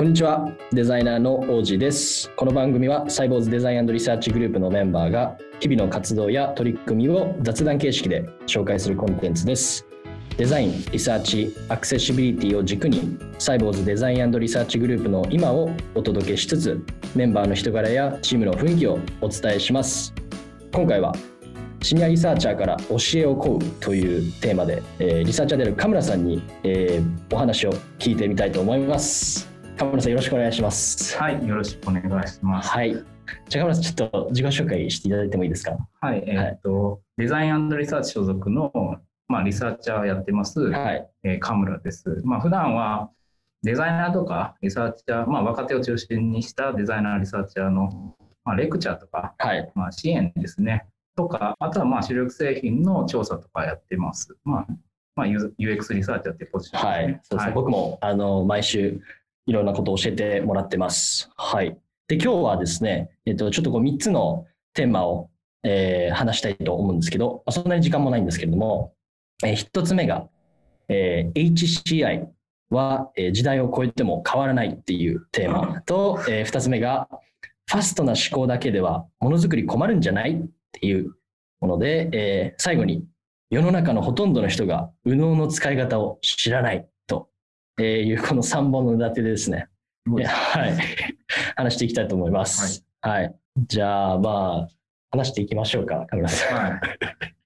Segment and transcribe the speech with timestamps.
[0.00, 0.50] こんにちは。
[0.72, 2.30] デザイナーの王子です。
[2.30, 9.84] この番組はサイボウズデザインリサーチグループのメンバーが日々の活動や取り組みを雑談形式で紹介するコンテンツです。
[10.38, 16.82] デザインリサーチアクセシビリティを軸にサイボウズデザインリサーチグループの今をお届けしつつ
[17.14, 20.14] メンバーの人柄やチームの雰囲気をお伝えします。
[20.72, 21.14] 今回は
[21.82, 29.49] シニアリサーチャーから教えを請うというテーマで、えー、リサーチャーであるカムラさんに、えー、お話を聞いてみたいと思います。
[29.80, 31.16] 河村さんよろしくお願いします。
[31.18, 32.68] はい、よろしくお願いします。
[32.68, 32.92] はい。
[32.92, 35.78] じゃあ河村さんちょっと自己紹介していただいてもいいですか？
[36.02, 38.70] はい、えー、っと、はい、デザインリサーチ所属の
[39.26, 42.20] まあリサーチャーやってます、はい、えー、河村です。
[42.24, 43.08] まあ普段は
[43.62, 50.84] デザイナーとかリサーチャー、まあ若手を中心にしたデザイナーリサーチャーのまあレクチャーとか、はい、まあ支援ですね。
[51.16, 54.36] とか、あとはまあ主力製品の調査とかやってます。
[54.44, 54.66] まあ
[55.16, 56.90] まあ、UX リサーチャーってポジションですね。
[56.90, 57.38] はい、そうですね。
[57.38, 59.00] はい、僕もあの毎週
[59.50, 61.28] いろんなことを教えてもらってます。
[61.36, 61.76] はい。
[62.06, 65.28] で、今日はですね、えっと、ちょっとこう3つのテーマを、
[65.64, 68.94] えー、話したいと思うんですけど、そんなに時間もないんですけれども、
[69.44, 70.28] えー、1つ目が、
[70.88, 72.28] えー、HCI
[72.70, 77.08] は、えー、時代を超えても変わらないっていうテーマと、えー、2つ目が、
[77.66, 81.16] ファストな思考だけではものづくり困るんじゃないっていう
[81.60, 83.04] もので、えー、最後に、
[83.50, 86.86] 世の中のほとんどの人が右脳の使い方を知らない
[87.78, 89.68] えー、いうこの3本の立てでですね、
[90.06, 90.76] はい、
[91.56, 92.84] 話していきたいと思います。
[93.00, 93.34] はい、はい、
[93.66, 94.68] じゃあ、まあ、
[95.10, 96.70] 話していきましょうか、カメラさん。
[96.70, 96.80] はい、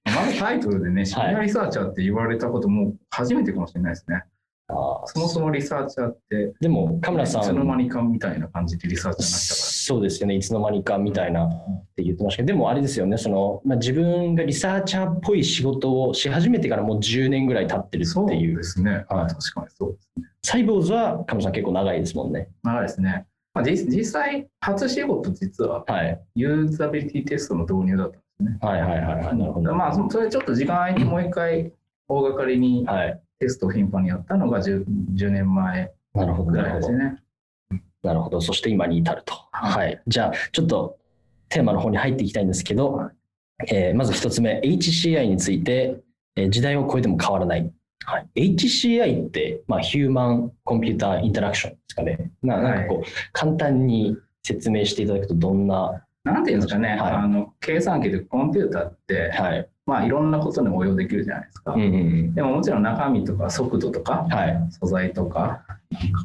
[0.05, 4.23] まずタイトルでね、シニアリサーチャーって言われたことも初めてかもしれないですね。
[4.67, 7.41] あそもそもリサーチャーって、でも、カメラさん。
[7.43, 9.55] いつの間にかみたいな感じでリサーチャーになったから。
[9.85, 11.49] そうですよね、いつの間にかみたいなっ
[11.95, 18.05] て言ってましたけど、でもあれですよね、そのまあ、自分がリサーチャーっぽい仕事をし始めてからもう10年ぐらい経ってるっていう。
[18.05, 20.25] そうですね、はい、確かにそうですね。
[20.41, 22.49] サイボーズは、カメさん結構長いですもんね。
[22.63, 23.25] 長いですね。
[23.53, 25.85] まあ、実実際、初仕事実は、
[26.35, 28.57] ユーザビリティテストの導入だったんですね。
[28.61, 29.73] はいはいはい、はい、なるほど。
[29.75, 31.71] まあ、それちょっと時間空いてもう一回
[32.07, 32.85] 大掛かりに
[33.39, 34.85] テストを頻繁にやったのが 10,
[35.15, 37.19] 10年前ぐらいですね。
[38.03, 38.39] なるほど。
[38.39, 39.33] そして今に至ると。
[39.51, 40.01] はい。
[40.07, 40.97] じゃあ、ちょっと
[41.49, 43.11] テーマの方に入っていきたいんですけど、
[43.67, 46.01] えー、まず一つ目、HCI について、
[46.35, 47.71] えー、時代を超えても変わらない。
[48.05, 52.31] はい、HCI って、まあ、ヒューマンコンピューターインタラクションですかね。
[52.43, 56.05] ななんかこう、はい、簡単に説明していただくとどんな？
[56.23, 61.73] なんていうんですかね、はい、あの計算機でコンピューターって、はい、まあいろんなことに応用できるじゃないですか。
[61.73, 65.63] うんうんうん、でももちろん中身とか速度とか、はい、素材とか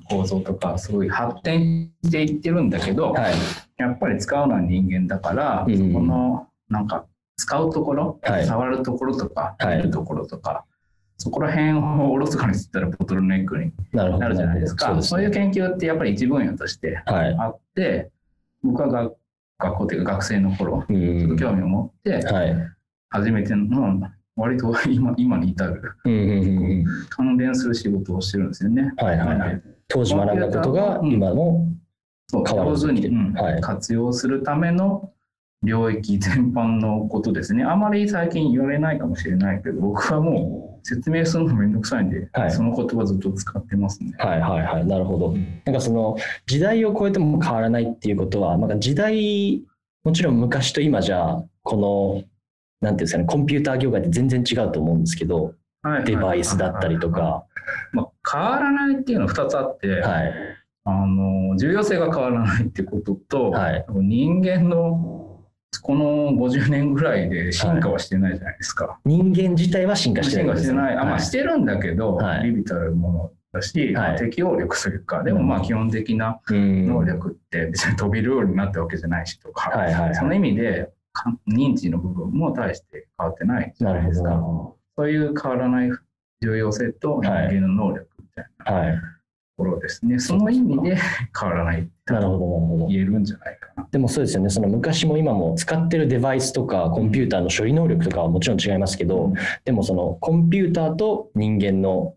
[0.09, 3.34] 構造とかすごい発展していってるんだけど、はい、
[3.76, 7.04] やっぱり使うのは人間だから、うんうん、そこのなんか
[7.37, 10.65] 使うところ、はい、触るところとか、見るところとか、
[11.16, 14.87] そこら辺をおろそかにしたらボトルネックになるじゃないですか。
[14.87, 18.10] そうすそういう研究ってやっぱり一分野としてあって、
[18.62, 19.16] 僕は学
[19.59, 22.25] 学校というか学生の頃、ちょっと興味を持って、
[23.10, 24.00] 初めての
[24.37, 25.82] 割と今今に至る、
[27.10, 28.93] 関連する仕事をしてるんですよね。
[28.97, 31.66] はいはいはい、当時学んだことが今の
[32.32, 35.12] 変わらずに、はい、活用するための
[35.62, 37.65] 領域全般のことですね。
[37.65, 44.15] あまり最近言われないかもしれないけど、僕はもう説明するのめんどくさいんで、はい、その言葉ずっと使ってますね。
[44.19, 45.34] はいはいはい、なるほど。
[45.66, 46.16] なんかその
[46.47, 49.62] 時代を超えても変わらないっていうことは、なんか時代、
[50.03, 52.22] もちろん昔と今じゃ、この
[52.81, 57.45] なんていうんですかね、コンピューター業界って全然違うと思うんですけど、はい、デバイスだったりとか。
[57.93, 60.35] まあ、変わらないっていうのは2つあって、はい、
[60.85, 65.41] あの重要性が変わらないってことと、はい、人間の
[65.83, 68.87] この50年ぐらいで進化はしてないじゃないですか。
[68.87, 70.97] はい、人間自体は進化してない、ね、進化してない。
[70.97, 79.73] あまあ、してるんだけど、はい、ビビたるものだし、はい、適応力するか、でもまあ基本的な能力って別に飛びるようになったわけじゃないしとか、
[80.15, 80.91] その意味で
[81.48, 84.31] 認知の部分も大して変わってないじゃないですか。
[84.97, 85.91] そういう変わらない
[86.43, 89.00] 重要性と人間の能力みたいな、はい、と
[89.59, 90.19] ころですね。
[90.19, 90.96] その意味で
[91.38, 92.87] 変わらないなるほど、なるほど。
[92.88, 93.88] 言えるんじゃないかな。
[93.90, 94.50] でもそうですよね。
[94.50, 102.14] その昔も今も使ってるデバイスとかコンピューターの処理能力とかはもちろん違いますけど、うん、でもそのコンピューターと人間の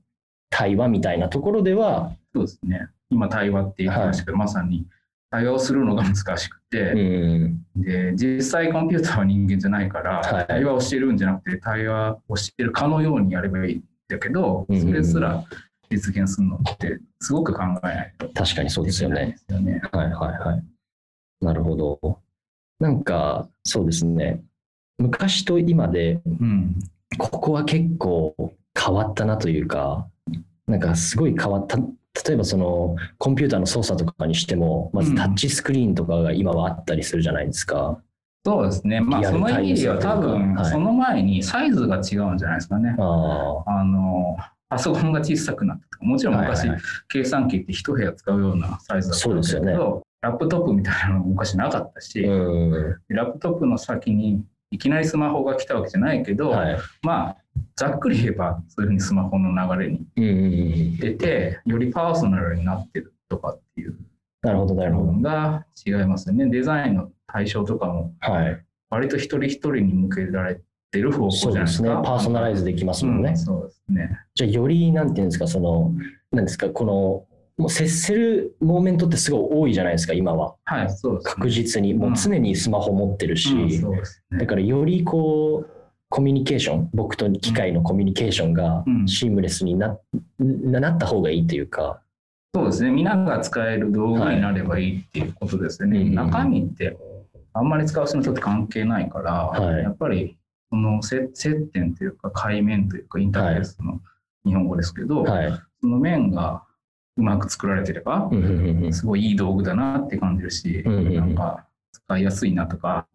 [0.50, 2.12] 対話みたいなところでは。
[2.34, 2.88] そうですね。
[3.10, 4.88] 今対話っていう話がまさに
[5.34, 15.44] 対話をするのが難しくて、うん、で実際コンピューターは人間じゃないから、はい、対話をしてるんじゃなくて対話をしてるかのようにやればいいんだけど、それすら
[15.90, 19.36] 実現するのってすごく考えないと確かにそうですよね。
[19.50, 20.64] よねはいはいはい。
[21.42, 22.20] なるほど。
[22.80, 24.40] なんかそうですね
[25.00, 26.76] 昔と今で、うん、
[27.18, 28.36] ここは結構
[28.80, 30.06] 変わったなというか
[30.68, 31.80] なんかすごい変わった
[32.26, 38.00] 例えばそのコンピューターの操作とかにしても、まずタッチスクリーンとかが今はあったりするじゃないですか。
[38.46, 39.00] そうですね。
[39.00, 42.96] まあ、その意味では多分、その前にサイズが違うんじゃないですかね。
[43.00, 44.38] ああの、
[44.70, 46.70] パソコンが小さくなったとか、もちろん昔、
[47.08, 49.74] 計算機って一部屋使うようなサイズだったんですけど、ね、
[50.22, 57.38] ラップトップみたいなの昔なかったし、ラップトップの先にいきなりスマホが来たわけじゃないけど、はい、まあ、
[57.76, 63.96] ざっくり言えばそういうふうにスマホの流れに出て、よりパーソナルになってるとかっていう
[64.42, 65.14] なるほど、なるほど。
[65.14, 66.48] が違いますね。
[66.50, 68.14] デザインの対象とかも、
[68.90, 70.60] 割と一人一人に向けられ
[70.92, 71.88] てる方向じゃないですか。
[71.88, 72.04] そうですね。
[72.04, 73.30] パーソナライズできますもんね。
[73.30, 74.20] うん、そうですね。
[74.34, 75.94] じゃあ、より、なんていうんですか、その、
[76.32, 77.26] なんですか、この、
[77.58, 80.56] もう接するモーメントってすごい多いじゃないですか、今は。
[80.66, 81.94] はい、そうです、ね、確実に。
[81.94, 84.02] もう常にスマホ持ってるし、うんうんね、
[84.40, 85.70] だからよりこう、
[86.10, 89.98] コミュニケーション、僕と機械のコミュニケーションがシームレスにな,、
[90.40, 92.02] なった方がいいというか。
[92.56, 92.92] そうですね。
[92.92, 95.98] 皆が使える道具になればいいっていうことですね。
[95.98, 96.98] はい、中身って
[97.54, 100.38] あんまり使う人の人って関係ないから、はい、やっぱり
[100.70, 101.32] その接
[101.72, 104.00] 点というか界面というかインターフェースの
[104.46, 105.52] 日本語ですけど、はい、
[105.82, 106.64] その面が
[107.18, 108.30] うまく作られてれば、
[108.92, 113.08] すごいいい道具だなって感じるし、なんか使いやすいなとか、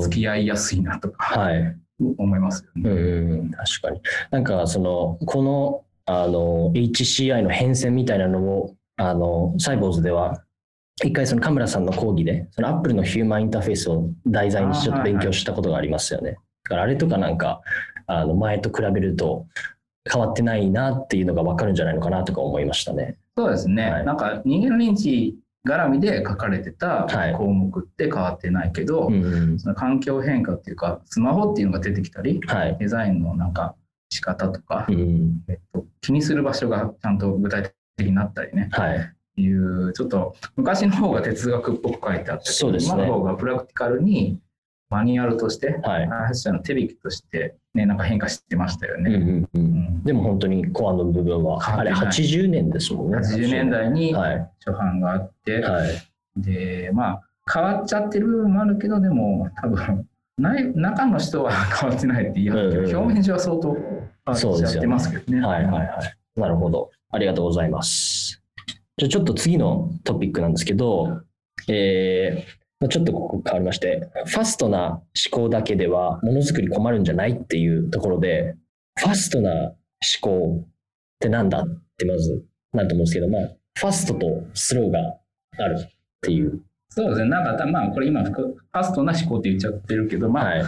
[0.00, 2.90] 付き合いやすいなとか、はい、思いますよね。
[2.90, 4.00] うん確かに。
[4.30, 10.42] なんかそのこのあの HCI の変遷みたいなのをあのサイボーズでは
[11.04, 16.30] 一回そのカムラさんの講義でそのアップルのヒューマンインターフェースを題材にちょっと勉強したことがありますよね。
[16.30, 17.60] はいはい、だからあれとかなんか
[18.06, 19.46] あの前と比べると
[20.10, 23.17] 変わってないなっていうのが分かるんじゃないのかなとか思いましたね。
[23.38, 23.90] そうですね。
[23.90, 27.06] はい、なんか人間の認知絡みで書かれてた
[27.36, 29.14] 項目って変わってないけど、はい
[29.58, 33.76] その環境変化っていうかスマホっていうのが出てきたり、はい、デザインのなんか
[34.10, 44.40] 仕方とか、うん、えっと、気にする場所がちゃんと具体的になったりね、はい、いうちょっと昔の方が哲学っぽく書いてあってそうです、ね、今の方がプラクティカルに
[44.90, 49.14] マニュアルとして、はい、開発者の手引きとして、ね、なんか変化してましたよね。
[49.14, 53.18] うんうんうん、でも本当にコアの部分は、あれ80年ですもんね。
[53.18, 55.90] 80年代に初版があって、はい、
[56.36, 60.06] で、まあ、変わっちゃってる部分もあるけど、でも多分、
[60.38, 65.40] ない中の人は 変わってないって言い張るけど、うんうん、表面上は相当変わっちゃってますけどね。
[65.40, 66.40] ねはいはいはい。
[66.40, 66.90] なるほど。
[67.10, 68.42] ありがとうございます。
[68.96, 71.22] じゃあちょっと次のトピックなんですけど、
[71.68, 75.02] えー、ちょっとここ変わりまして、ファストな思
[75.32, 78.54] 考だけではものづくり困るんじゃないっていうところで、
[79.00, 79.74] ファストな思
[80.20, 80.68] 考っ
[81.18, 81.64] てなんだっ
[81.96, 83.42] てまずなると思うんですけど、まあ、
[83.78, 84.98] ファストとスローが
[85.58, 85.90] あるっ
[86.20, 86.60] ていう。
[86.90, 87.30] そうですね。
[87.30, 90.64] なんか、まあ、これ今、ファストな思考って言っちゃってるけど、まあ、はい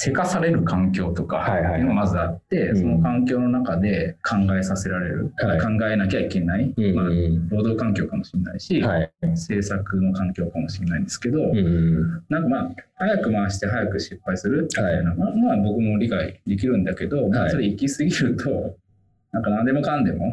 [0.00, 7.06] せかされる環境とかっていうのがまずあって、その環境の中で考えさせられる、はい、考えなきゃいけない、まあ、
[7.50, 11.40] 労働環境かもしれないし、はい、制作の環境かもしれないんですけど、
[12.28, 18.76] なんかまあ早く回して早く失敗するみたいなのは、僕も理解できるんだけど、それ行き過ぎると
[19.32, 20.32] なんか何でもかんでも、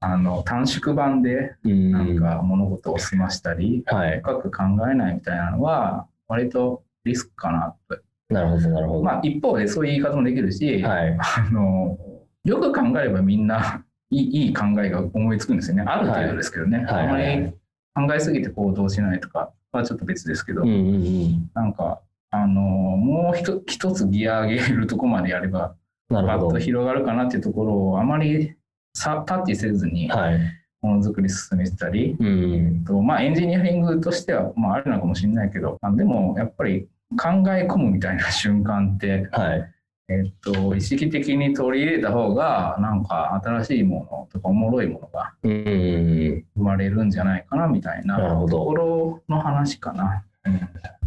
[0.00, 3.84] あの短縮版でなんか物事を済ましたり、
[4.22, 9.02] 深く考えないみたいなのは割とリスクかなとなるほど、なるほど。
[9.02, 11.98] まあ、一方でそういう言い方もできるし、はい、あの
[12.44, 15.84] よく考えればみんな いいいい考えが思いつくんですよね。
[15.86, 16.84] ある程度ですけどね。
[16.84, 22.00] はい、あまり考えすぎて行動しないとかはちょっと別ですけど、うんうんうん、なんか、
[22.30, 25.74] あのもう一一つギア上げるとこまでやれば、
[26.08, 28.54] バッと広がるかなっていうところをあまり
[28.94, 30.38] さタッチせずに、はい。
[30.82, 39.72] ものづくり進めてたり、うん、とまあ、エンジニアリングとしては、まあ、あるのかもしれないけどでもやっぱり考え込むみたいな瞬間って、はい、
[40.08, 50.24] えっと、意識的に取り入れた方が、なんか新しいものとかおもろいものが生まれるんじゃないかなみたいなところの話かな。
[50.44, 50.60] うん、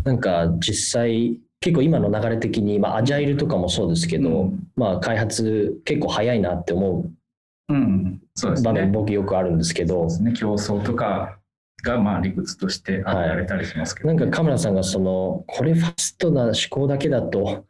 [0.04, 7.12] なんか実際、結構今の流れ的に、まあ、アジャイルとかもそうですけど、うん、まあ、開発結構早いなって思う
[8.64, 11.39] 場面、僕よくあるんですけど、ね、競争とか
[11.82, 14.16] がまあ理屈として挙げられたりしますけど、ね。
[14.16, 17.66] はい、なんかカメラさんがそのこれファストな思考だけだと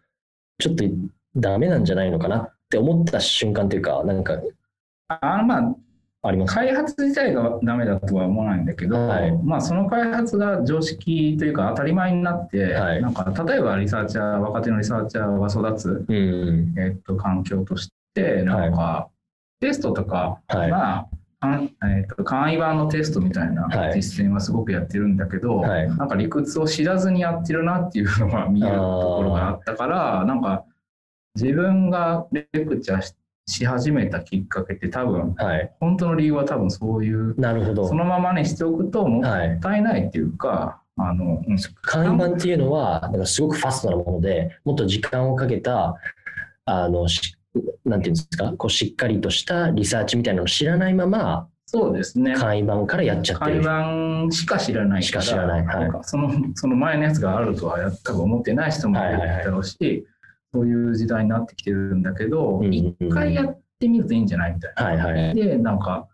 [0.59, 0.83] ちょっと
[1.35, 4.39] ダメなんじゃないのかなって思った瞬間というかなんか
[5.07, 5.75] あまあ
[6.21, 19.07] あります開発自体がダメだとは思わないんだけど、はい、まあ、その開発が常識というか当たり前になって、はい、なんか例えばリサーチャー若手のリサーチャーが育つ、うん、えっと、環境としてなんか、
[19.61, 21.07] テストとかが、
[21.41, 30.65] えーと、簡易版のテストみたいな実践はすごくやってるんだけど、はい、なんか理屈を知らずにやってるなっていうのが見えるところがあったからなんか
[31.35, 33.13] 自分がレクチャー
[33.47, 37.87] し始めたきっかけって多分、はい、本当の理由は多分そういうなるほど。
[37.87, 45.95] そのままにしておくともったいないっていうか、はい、あの、うん、簡易版っていうのはだからすごくファストなものでもっと時間をかけた
[46.65, 47.07] あの
[47.85, 48.53] なんていうんですか？
[48.57, 52.35] こうしっかりとしたリサーチみたいなのを知らないままそうですね。
[52.35, 53.61] 簡易版からやっちゃってる。
[53.61, 53.81] 簡
[54.21, 55.65] 易版しか知らないしか知らない。
[55.65, 60.07] はい、そのその前のやつがあるとは多分思ってない人もいるだろうし、はいはいはい、
[60.53, 64.53] そういう時代になってきてるんだけど、一、うん、回やってみるといいんじゃない？
[64.55, 64.83] みたいな。
[64.83, 64.97] はい
[65.27, 66.07] はい、で、なんか、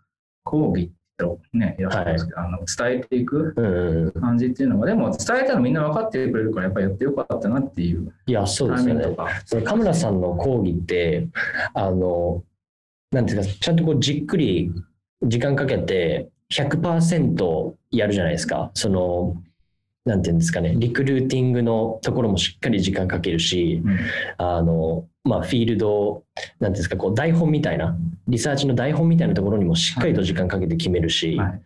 [0.44, 8.12] 講義とね、やってますけど、はい、あの伝えていく感じっていうのが、でも伝えたらみんな分かってくれるから、やっぱりやってよかったなっていう。
[8.26, 9.16] いや、そうですよね。
[9.44, 11.28] そのカムラさんの講義って、
[11.74, 12.42] あの、
[13.10, 14.72] なんていうか、ちゃんとこうじっくり
[15.22, 18.70] 時間かけて100%やるじゃないですか。
[18.74, 19.36] その、
[20.06, 23.98] なんていうんですかね、リクルーティングのところもしっかり時間かけるし、うん、
[24.38, 27.98] あの、まあ、フィールド、なんていうんですか、こう、台本みたいな、
[28.28, 31.60] リサーチの台本みたいなところにもしっかりと時間かけて決めるし、はい、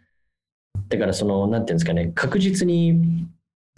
[0.89, 3.27] だからその、なんていうんですかね、確実に、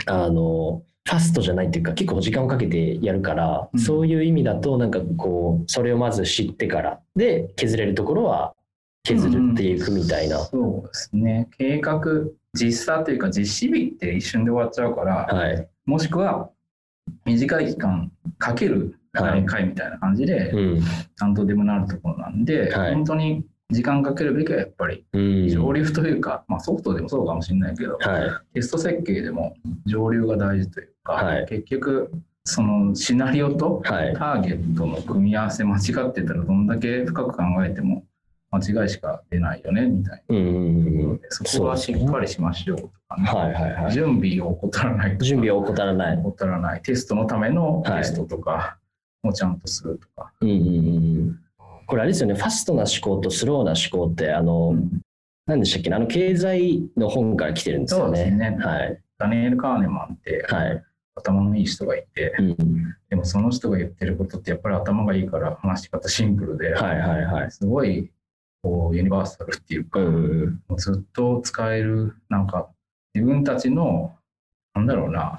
[0.06, 8.54] あの、ファストじゃないっていうか結構時間をかけてやるから、うん、そういう意味だとなんかこうそれをまず知ってからで削れるところは
[9.02, 11.48] 削るっていくみたいな、うん、そうですね。
[11.58, 12.00] 計画
[12.54, 16.50] 実際というか実施日って一瞬で終わっちゃうから、はい、もしくは
[17.24, 20.82] 短い期間かける段階みたいな感じで、はいうん、
[21.16, 29.56] 担当でもなるところなんで、はい、本当に時間かけるべきはやっぱり上流というか、まあ、ソフトでもそうかもしれないけど、はい、テスト設計でも
[29.86, 32.12] 上流が大事というか、はい、結局
[32.44, 38.04] そのシナリオとターゲットの組み合わせ間違ってたらどんだけ深く考えても
[38.52, 46.18] 間違いしか出ないよねみたいな、うん、そこはしっかりしましょうとかね、はいはいはい、準備を怠らない準備を怠らない。
[46.18, 46.82] 怠らない。
[46.82, 48.76] テストのためのテストとか
[49.22, 50.60] もちゃんとするとか、うんうんう
[51.30, 51.38] ん
[51.84, 55.02] これあれですよね、ファストな思考とスローな思考って、あの、うん、
[55.46, 58.16] 何でしたっけあの、経済の本から来てるんですよね。
[58.18, 58.56] そうですね。
[58.58, 58.98] はい。
[59.18, 60.82] ダニエル・カーネマンって、はい、
[61.16, 62.56] 頭のいい人がいて、うん、
[63.10, 68.10] でもその人が言ってることってやっぱり頭がいいから話し方シンプルで、はいはいはい、すごい
[68.62, 72.68] こうユニバーサルっていうか、うん、ずっと使えるなんか
[73.14, 74.14] 自分たちの
[74.74, 75.38] なんだろうな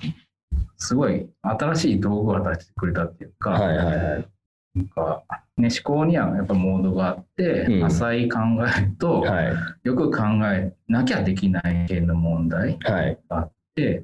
[0.77, 4.27] すごい新しい道具を出してくれたっていうか、はいはいはい、
[4.75, 5.24] なんか、
[5.58, 14.03] ね、思考にはやっぱモードがあって、うん、浅い考えと、はい、よく考えなきゃできない系の問題があって、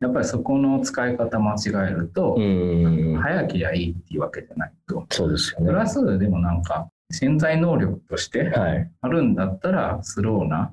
[0.00, 2.36] やっぱりそこの使い方間違えると、
[3.20, 5.06] 早きゃいいっていうわけじゃないと。
[5.10, 5.66] そうですよね。
[5.66, 8.52] プラスでもなんか、潜在能力として
[9.00, 10.72] あるんだったら、スローな、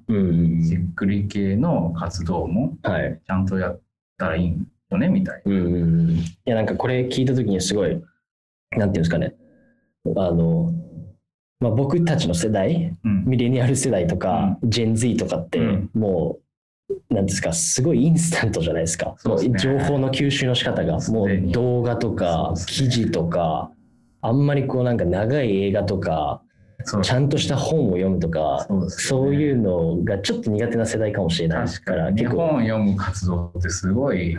[0.61, 3.81] じっくり系の活動も、ちゃんとやっ
[4.17, 4.57] たらいい
[4.89, 5.53] よね、みたいな。
[5.53, 9.35] いや、なんかこれ聞いた時にすごい、なんていうんですかね、
[10.15, 10.71] あの、
[11.59, 15.59] まあ、僕たちの世代、うん、ミレニアル世代とか、うん、ジェン Z とかって、
[15.93, 16.37] も
[17.09, 19.15] う、なんですか、すごいインスタントじゃないですか。
[19.17, 23.71] すね、情報の吸収の仕方が、もう動画とか、記事とか、
[24.27, 26.41] あんまりこうなんか長い映画とか、
[27.01, 32.35] ちゃんとした本を読むとかそう、ね,、そういうのがちょっと苦手な世代かもしれないから結構。
[32.35, 34.37] 本を読む活動ってすごい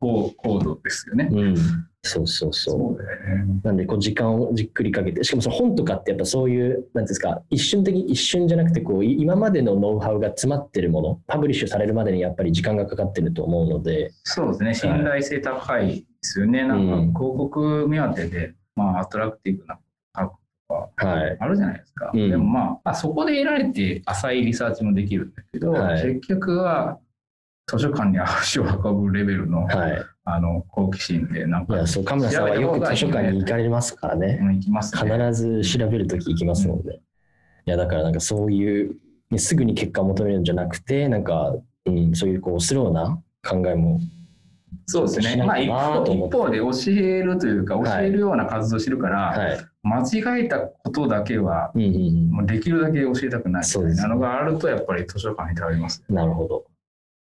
[0.00, 1.28] 高,、高度ですよね。
[1.30, 1.56] うん。
[2.02, 2.78] そうそうそう。
[2.78, 14.12] そうね、なんで、こう、時間をじっくりかけて、しかもその本とかってやっぱそういう、なんですか、一瞬的に、一瞬じゃなくて、こう、今までのノウハウが詰まってるもの、パブリッシュされるまでにやっぱり時間がかかってると思うので。
[14.22, 16.62] そうですね、信頼性高いですよね。
[16.62, 19.78] はい、なんか、広告目当てで、まあ、アトラクティブな
[20.16, 20.32] 書く
[20.68, 22.06] とか、あるじゃないですか。
[22.06, 26.98] はい、でもまあ、そこで得られて浅いリサーチもできるんだけど、はい、結局は、
[27.68, 37.00] 図書館に足を運ぶレベルの、はい、あの好奇心でなんかいやそう神田さんはよく図書館に行かれますからね、うん、行きます、ね、必ず調べるとき行きますので、うん、い
[37.66, 38.96] やだからなんかそういう
[39.36, 41.54] すぐに結果を求めるんじゃなくてなんか、
[41.84, 44.00] うん、そういうこうスローな考えも
[44.86, 45.44] そうですね。
[45.44, 46.04] まあ一方
[46.50, 56.64] で教えるというか、教えるような活動してるから、はい、間違えたことだけは、もうできるだけ教えたくないみたいなのがあると、やっぱり図書館に頼ります、なるほど。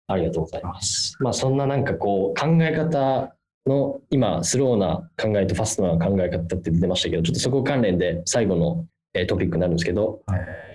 [0.06, 1.16] ありがとうございます。
[1.20, 3.34] まあ、そんななんかこう考え方
[3.66, 8.86] の今スローな考えとファストな考え方って出てましたけどちょっとそこ関連で最後の
[9.26, 10.22] トピックになるんですけど、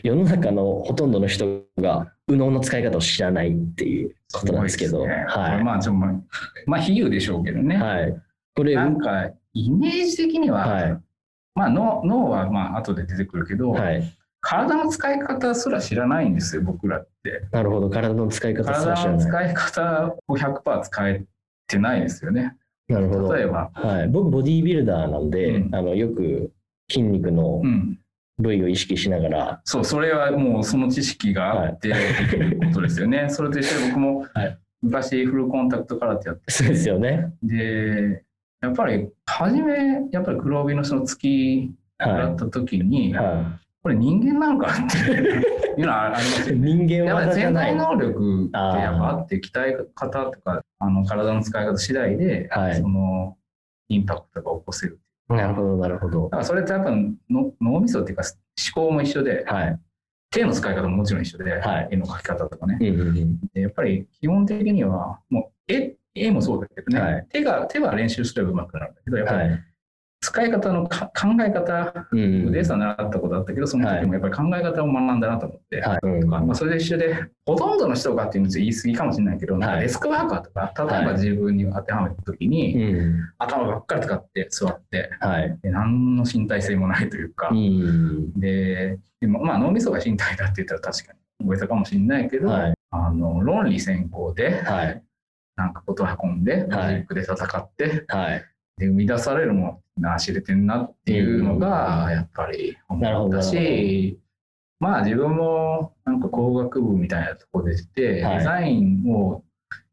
[0.04, 6.14] 世の中のほとんどの人が右脳の使い方を知らないっていうことなんですけど、ね、はい、まあちょまあ、
[6.66, 7.76] まあ、比喩でしょうけどね。
[7.76, 8.22] はい、
[8.56, 11.02] これなんかイメージ的には、はい、
[11.56, 17.48] まあ脳脳はまあ後で出てくるけど、はい、体の使い方すら知らないんですよ、僕らって。
[17.52, 19.26] なるほど、体の使い方すら知らない。
[19.26, 21.24] 体の使い方を100%使え
[21.68, 22.56] てないですよね。
[22.88, 23.34] なるほど。
[23.34, 23.70] 例えば。
[23.74, 26.52] はい、僕、ボディービルダーなんで、うん、あのよく
[26.90, 28.00] 筋肉の、うん、
[28.40, 29.62] 部位を意識しながら。
[29.66, 33.28] そう、それはもうその知識があっていうことですよね。
[33.32, 34.26] それと一緒で僕も
[34.82, 36.52] 昔フルコンタクトからってやって。
[36.52, 37.34] そうですよね。
[37.44, 38.24] で、
[38.62, 43.46] やっぱり初め、やっぱり黒帯のその月だった時に、はいはい、
[43.84, 46.74] これ人間なのかっていう のはありますよね。
[46.74, 53.38] 人間は潜在能力ってやっぱあって、鍛え方とか、あの体の使い方次第で、はい、その
[53.90, 55.00] インパクトが起こせる。
[55.30, 56.24] なるほど、なるほど。
[56.24, 58.24] だからそれってやっぱの脳みそっていうか
[58.76, 59.80] 思考も一緒で、はい、
[60.32, 69.58] 手の使い方ももちろん一緒で、はい、絵の描き方とかね、うんうんうん、やっぱり基本的にはもう絵絵もそうだけどね、はい、手が手は練習すればうまくなるんだけどやっぱり
[70.22, 71.08] 使い方の考
[71.46, 82.78] え方、うん、データ習ったことあったけど、その時もやっぱり考え方を学んだなと思って、はい、まあ、それで一緒で、ほとんどの人がっていうのは言い過ぎかもしれないけど、なんかデスクワーカーとか、例えば自分に当てはめた時に、
[83.38, 95.04] 頭ばっかり使って座って、はい、で何の身体性もないというか、うん、ででもまあ脳みそが身体だって言ったら確かに覚えたかもしれないけど、はい、あの論理先行で、はい、
[95.56, 98.46] なんかことを運んで、ロジックで戦って、はい、
[98.80, 104.18] で生み出されるものな知れてんなっていうのがやっぱり思ったし、
[104.80, 109.44] まあ自分もなんか工学部みたいなところでして、デザインを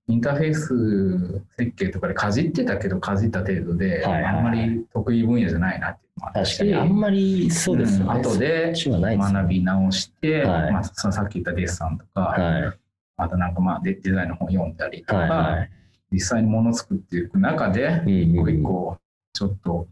[0.08, 6.74] インターフェース設計とかでかじってたけどかじった程度で、あんまり得意分野じゃないなっていうのもあったし。
[6.74, 12.78] あんまりそうですね、うん、後で学び直して、はい、まあ、そのさっき言ったデッサンとか、はい、
[13.16, 15.70] あとなんかまあデザインの本読んだりとか、はい、
[16.12, 18.96] 実際にもの作っていく中で一個一個
[19.32, 19.86] ちょっと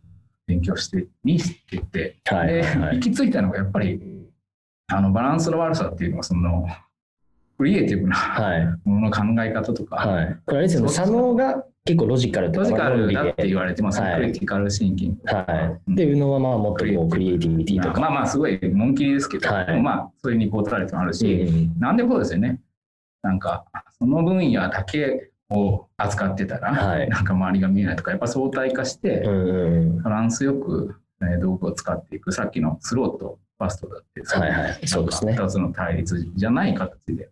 [0.47, 2.63] 勉強してにしてて、はい、で、
[2.95, 4.01] 行き着いたのがやっぱり
[4.89, 6.67] あのバランスの悪さっていうのはその
[7.57, 18.01] クリエイティブなものの考え方とか、はい、これあれですよね左脳が結構ロジカルロジカルだって言われてます、はい、クリティカルシンキング、はい、で右脳はまあもっとこうクリエイティビティとか。
[18.01, 22.61] まあまあすごい紋切りですけど、はい、まあそれにこう取られてもあるし、うん、何でもそうですよね。
[23.23, 23.65] なんか
[23.99, 29.25] その分野だけを扱ってたら、はい、なんか周りが見えないとかやっぱ相対化して、
[30.03, 35.35] バランスよく、ね、道具を使っていくさっきのスローとファストだってはいはい、そうですね。
[35.35, 37.31] 2つの対立じゃない形で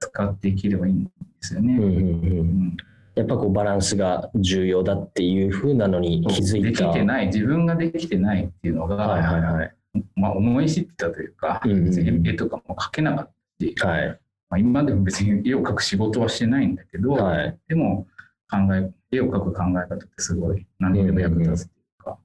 [0.00, 2.76] 使っていければいいんですよね。
[3.14, 6.84] やっぱこうバランスが重要だっていうふうなのに気づいた。
[6.86, 9.74] できてない自分ができてないっていうのが、はいはいはい、
[10.16, 18.06] まあ、思い知ってたというか、うんうんうん、絵とかも描けなかったし、はいまあ、今でも別に絵を描く仕事はしてないんだけど、はい、でも
[18.50, 22.18] 考え絵を描く考え方ってすごい何にでも役立つっていうか、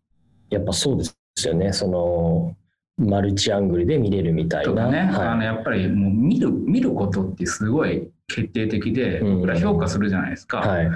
[0.50, 1.74] やっぱそうですよね。
[1.74, 2.56] その
[2.98, 4.90] マルチアングルで見れるみたいな。
[4.90, 10.60] ね、はい、あのやっぱりもう見る見ることってすごい決定的で、僕ら評価するじゃないですか。
[10.60, 10.90] はい、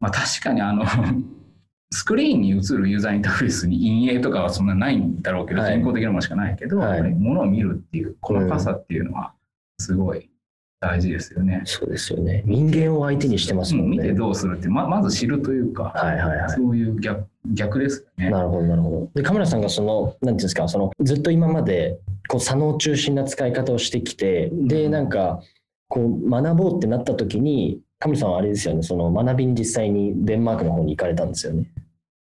[0.00, 0.84] まあ、確かにあの
[1.90, 9.32] スクリーンに映るユーザーインターフェースに陰影とかはそんなないんだろうけど、人工的なものしかないけど、はい、ものを見るっていう細かさっていうのは
[9.78, 10.30] すごい
[10.80, 11.62] 大事ですよね。
[11.64, 12.42] そうですよね。
[12.46, 13.96] 人間を相手にしてますもんね。
[13.96, 18.30] 見てどうするって、ままず知るというか、はいはいはい、そういう逆逆ですよね。
[18.30, 19.10] なるほど、なるほど。
[19.14, 25.40] で、カメラさんがその、なんていうんですか、そのずっと今までこう左脳中心な使い方をしてきて、で、なんか、
[25.88, 31.70] こう学ぼうってなった時に、カメラさんはあれですよね、その学びに実際にデンマークの方に行かれたんですよね。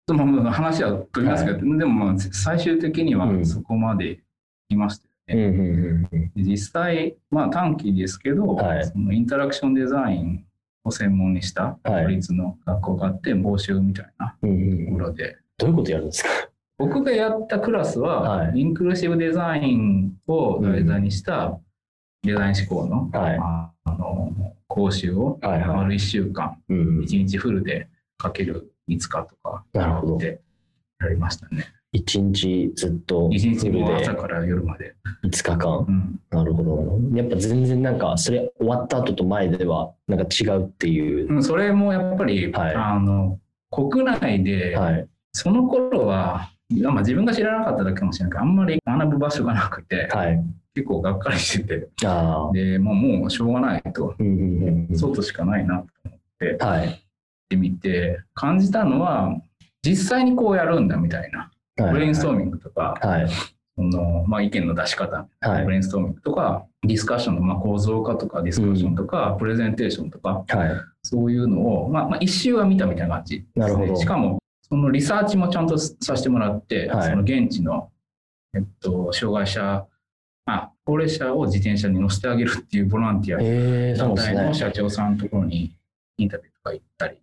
[0.06, 4.20] でも話は飛びますけど、はい、でもまあ最終的にはそこまで
[4.70, 5.07] いました
[6.34, 10.44] 実際、まあ、短期ですけど、はい、そのインタラクションデザイン
[10.84, 16.30] を専門にした法律の学校があって、募集みたいなところで、どういうことやるんですか？
[16.78, 21.58] 僕がやったクラスは、はい、インクルーシブデザインを題材にした
[22.22, 24.32] デザイン思考の,、はい、あの
[24.68, 29.64] 講習を丸1週間、1日フルでかける5日とか
[30.18, 30.40] で
[31.00, 31.66] やりましたね。
[31.92, 34.94] 一日ずっと一日で朝から夜まで。
[35.24, 37.16] 5日間、うん、なるほど。
[37.16, 43.38] やっぱ全然なんかそれ終わった後と前ではなんか違うっていう、うん、それもやっぱり、はい、あの
[43.70, 51.88] 国内で、はい、その頃はまあ、自分が知らなかっただけかもしれないけどあんまり学ぶ場所がなくて、はい、結構がっかりしてて。
[52.52, 56.98] で、まあ、もうしょうがないと、うんうんうん、外しかないなと思って、はい、っ
[57.48, 59.34] てみて感じたのは
[59.82, 61.50] 実際にこうやるんだみたいな。
[61.78, 63.28] ブレインストーミングとか、はい、
[63.76, 70.70] そのまあ、意見の出し方、はい、ブレインストーミングとか、ディスカッションのまあ構造化とか、ディスカッションとか、うん、プレゼンテーションとか、はい、
[71.02, 73.46] そういうのを、まあ、まあ、一周は見たみたいな感じ。
[73.54, 73.96] ですね。
[73.96, 77.90] しかも、そのリサーチもちゃんとさせてもらって、その現地の、
[78.54, 79.86] えっと、障害者、
[80.44, 85.76] まあ、高齢者を自転車に乗せてあげるっていうボランティア団体の社長さんのところに
[86.16, 87.18] インタビューとか行ったり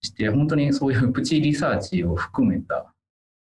[0.00, 2.94] して、本当にそういうプチリサーチを含めた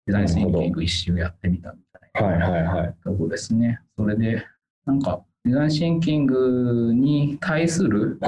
[0.07, 2.95] デザインスインキング一周やってみたみたいはいはいはい。
[3.03, 3.79] とこですね。
[3.97, 4.45] それで、
[4.85, 8.19] なんか、デザインシンキングに対する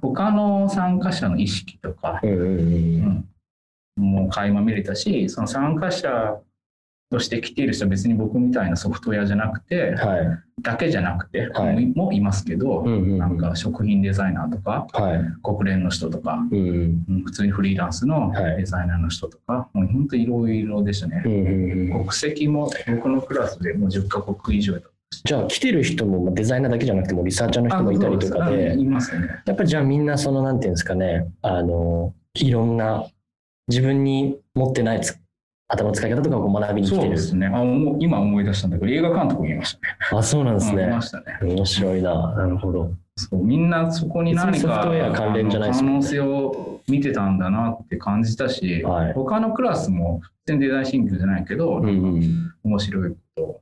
[0.00, 2.20] 他の参加者の意識とか、
[3.96, 6.40] もう垣間見れたし、その参加者
[7.10, 24.82] として来ている人は別に僕みたいなソフトウェアじゃなくて、はい、だけじゃなくて、はい、もいますけど、うんうんうん、なんか食品デザイナーとか、はい、国連の人とか、うんうん、普通にフリーランスのデザイナーの人とか、もう本当いろいろでしたね、うんうんうん、国籍も僕のクラスでもう10カ国以上だ
[25.24, 33.06] じゃあ来てる人もデザイナーだけじゃなくてもリサーチャーの人もいたりとかで、いますね、やっぱりじゃあみんなそのなんていうんですかね、あの、いろんな
[33.66, 35.00] 自分に持ってない
[35.70, 37.02] 頭の使い方とかを学びに来てる。
[37.02, 37.46] そうですね。
[37.46, 37.62] あ
[38.00, 39.96] 今思い出したんだけど、映画監督見ましたね。
[40.12, 40.86] あ、そうなんですね。
[40.86, 41.38] 見ましたね。
[41.42, 42.34] 面白いな。
[42.34, 42.92] なるほど。
[43.16, 44.82] そうみんなそこに何か
[45.14, 53.60] 関連じゃない可能性を見てたんだなって感じたし、はい、他のクラスも全然デザインシンクじゃないけど、うんうん、面白いこと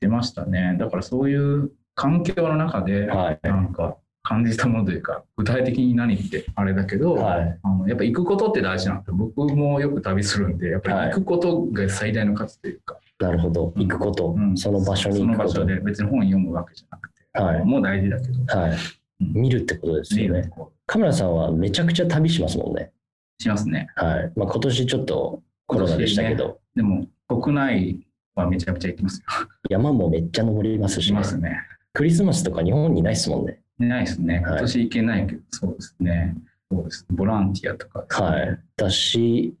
[0.00, 0.76] 出ましたね。
[0.78, 12.98] だからそういう環境の中で、なんか感じたものというか、具体的に何ってあれだけど、はい、あのやっぱ行くことって大事なんで、僕もよく旅するんで、やっぱり行くことが最大の価値というか。
[13.20, 15.50] なるほど、行くこと、うん、その場所に行くこと。
[15.50, 18.58] その場所で別に本読むわけじゃなくて、はい、もう大事だけど。
[18.60, 18.76] はい、
[19.20, 20.50] 見るってことですよね。
[20.86, 22.90] カメラさんはめちゃくちゃ旅しますもんね。
[23.38, 23.86] しますね。
[23.94, 24.32] はい。
[24.34, 26.48] まあ、今年ちょっとコロナでしたけど。
[26.48, 28.00] ね、でも、国内
[28.34, 29.26] はめちゃくちゃ行きますよ。
[29.70, 31.60] 山もめっちゃ登りますし、ね、ますね。
[31.92, 33.60] クリスマスとか日本にないですもんね。
[33.78, 34.42] ないですね。
[34.46, 36.36] 今年行けないけど、はい、そうですね。
[36.70, 37.06] そうです。
[37.10, 38.58] ボランティアとか、ね、はい。
[38.76, 39.54] だし、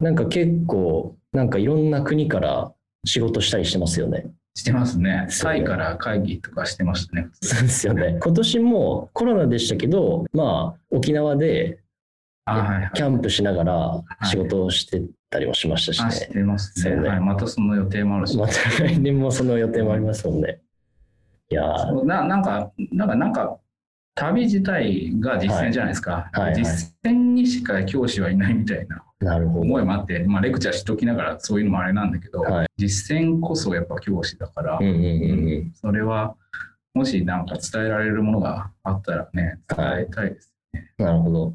[0.00, 2.72] なんか結構、なんかいろんな国から
[3.04, 4.26] 仕事したりしてますよね。
[4.54, 5.28] してますね。
[5.42, 7.28] タイから会議とかしてましたね。
[7.42, 8.18] そうですよね。
[8.22, 11.78] 今年もコロナでしたけど、まあ、沖縄で
[12.94, 16.10] キャンプしながら仕事をしてたりもしましたしね。
[16.10, 16.96] してますね。
[16.96, 18.38] ねはい、またその予定もあるし。
[18.38, 20.60] また来年もその予定もありますもんね。
[21.48, 21.62] いや
[22.04, 23.58] ななんか、なんか、なんか、
[24.16, 26.30] 旅自体が実践じゃないですか。
[26.32, 26.40] はい。
[26.40, 35.04] はいはい、実践にしか教師はいないみたいな思いもあって、まあ、レクチャーしときながらそういうのもあれなんだけど、はい、実践こそやっぱ教師だから、うんうんうんう
[35.66, 36.34] ん、それは
[36.94, 40.94] もしなんか伝えられるものがあったらね、伝えたいですね。
[40.96, 41.54] なるほど。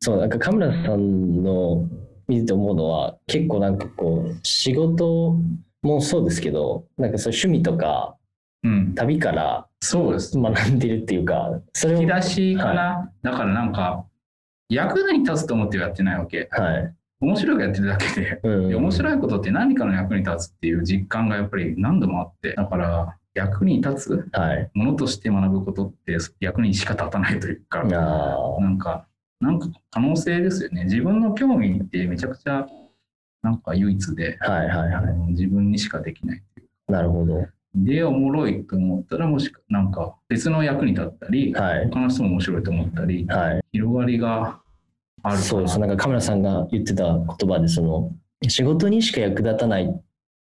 [0.00, 1.88] そう、なんか神村さんの
[2.28, 5.36] 見てて思うのは、結構なんかこう、仕事
[5.82, 8.15] もそうですけど、なんかそう趣味とか、
[8.62, 12.02] うん、旅からそうです学んでるっていうか、それを。
[12.02, 14.04] 引き出しかな、はい、だからなんか、
[14.68, 16.48] 役に立つと思ってやってないわけ。
[16.50, 16.94] はい。
[17.20, 24.30] 面白いやってるだけで、うん、面白いことって何かの役に立つっていう実感がやっぱり何度もあって、だから役に立つ
[24.74, 29.06] ものとして学ぶことって役にしか立たないというか、はい、なんか、
[29.40, 30.84] なんか可能性ですよね。
[30.84, 32.66] 自分の興味ってめちゃくちゃ
[33.42, 36.42] なんか唯一で、はいはいはい、自分にしかできない。
[36.88, 37.46] なるほど。
[37.76, 44.60] でおもろいと思ったらもしなんか別の役に立ったり、はい、他の人も面白いと思ったり、はい、広がりが
[45.22, 48.12] あるそうですなんかカメラさんが言ってた言葉でその
[48.48, 50.00] 仕事にしか役立たない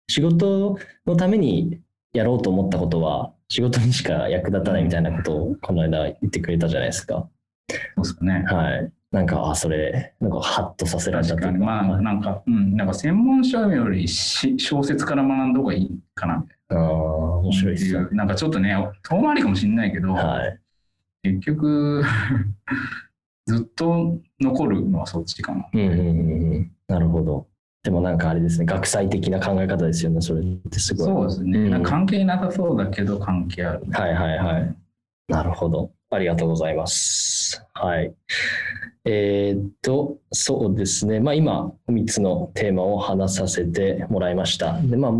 [0.10, 1.80] 仕事のために
[2.13, 7.30] やろうと思ったことは仕事にしか役立たないみたいなことをこの間言ってくれたじゃないですか。
[7.96, 8.46] そうですかね。
[8.48, 8.91] はい。
[9.12, 11.52] なんか、あ、それ、なんか、ハッとさせられたというか。
[11.52, 16.61] まあ、なんか、うん、なんか専門書より小説から学んだ方がいいかな、みたいな。
[16.71, 18.07] ああ、面白いですよ。
[18.12, 20.60] なんかちょっとね、遠回りかもしれないけど、はい、
[21.23, 22.03] 結局
[23.45, 25.65] ずっと残るのはそっちかな。
[25.73, 27.47] うんうんうん、なるほど。
[27.84, 31.07] でもなんかあれですね、学際的な考え方ですよね、それってすごい。
[31.07, 31.60] そうですね。
[31.60, 33.86] うん、関係なさそうだけど関係ある。
[33.91, 34.75] はいはいはい。
[35.27, 35.91] なるほど。
[36.12, 37.65] ありがとうございます。
[37.73, 38.13] はい。
[39.05, 41.19] えー、っと、そうですね。
[41.19, 44.79] まあ今、3つのテーマを話させてもらいました。
[44.81, 45.12] で、まあ、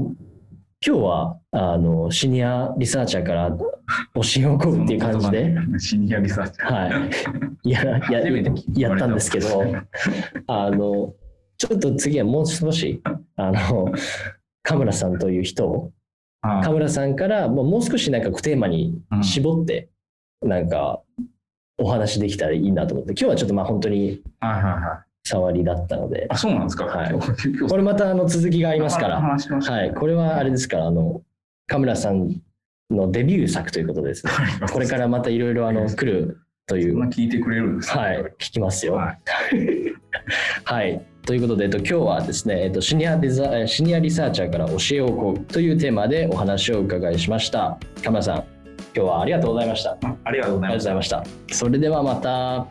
[0.84, 6.74] 今日はあのシニアリサーチャーから教えを請うっていう感じで、 シニアリサーチャー。
[6.74, 7.08] は
[7.64, 7.70] い。
[7.70, 9.64] や、や、やったんですけど、
[10.48, 11.14] あの、
[11.58, 13.00] ちょっと次はもう少し、
[13.36, 13.94] あの、
[14.64, 15.92] カムラさんという人を、
[16.42, 19.90] カムラさんからもうもう少しなんかテーマに絞って、
[20.42, 21.04] なんか
[21.78, 25.11] お話できたらいいなと思って、今日はちょっとまあ本当に、はいはいはい。
[25.24, 26.28] 触りだったので。
[26.30, 26.86] あ、そうなんですか。
[26.86, 27.14] はい。
[27.70, 29.20] これまたあの続きがありますから。
[29.20, 29.94] はい。
[29.94, 31.22] これはあれですから、あの、
[31.68, 32.42] カムラさん
[32.90, 34.32] のデビュー作ということですね。
[34.72, 37.00] これからまたいろいろあの来るという。
[37.10, 38.24] 聞いてくれるんですはい。
[38.40, 38.96] 聞きますよ。
[38.96, 39.20] はい。
[40.66, 41.06] はい。
[41.26, 47.78] ということで、えっと、今日はですね、えっと、シニアデザシニアリサーチャーから教えをこうというテーマでお話をお伺いしました。
[48.04, 48.46] カムラさん、今
[48.94, 49.98] 日はありがとうございました。
[50.24, 51.24] ありがとうございました。
[51.52, 52.66] それではまた。